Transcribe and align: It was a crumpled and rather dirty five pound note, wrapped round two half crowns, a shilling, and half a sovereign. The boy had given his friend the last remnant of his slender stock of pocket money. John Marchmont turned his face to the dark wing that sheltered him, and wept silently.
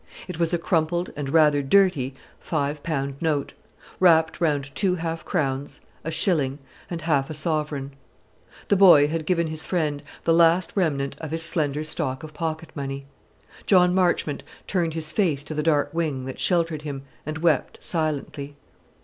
It 0.27 0.39
was 0.39 0.51
a 0.51 0.57
crumpled 0.57 1.13
and 1.15 1.29
rather 1.29 1.61
dirty 1.61 2.15
five 2.39 2.81
pound 2.81 3.21
note, 3.21 3.53
wrapped 3.99 4.41
round 4.41 4.73
two 4.73 4.95
half 4.95 5.23
crowns, 5.23 5.79
a 6.03 6.09
shilling, 6.09 6.57
and 6.89 7.01
half 7.03 7.29
a 7.29 7.35
sovereign. 7.35 7.93
The 8.69 8.75
boy 8.77 9.09
had 9.09 9.27
given 9.27 9.45
his 9.45 9.63
friend 9.63 10.01
the 10.23 10.33
last 10.33 10.71
remnant 10.73 11.17
of 11.21 11.29
his 11.29 11.43
slender 11.43 11.83
stock 11.83 12.23
of 12.23 12.33
pocket 12.33 12.71
money. 12.73 13.05
John 13.67 13.93
Marchmont 13.93 14.41
turned 14.65 14.95
his 14.95 15.11
face 15.11 15.43
to 15.43 15.53
the 15.53 15.61
dark 15.61 15.93
wing 15.93 16.25
that 16.25 16.39
sheltered 16.39 16.81
him, 16.81 17.03
and 17.23 17.37
wept 17.37 17.77
silently. 17.79 18.55